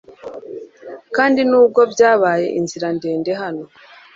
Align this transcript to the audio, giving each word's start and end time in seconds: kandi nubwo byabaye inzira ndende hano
kandi 1.15 1.39
nubwo 1.49 1.81
byabaye 1.93 2.45
inzira 2.59 2.87
ndende 2.97 3.31
hano 3.41 3.63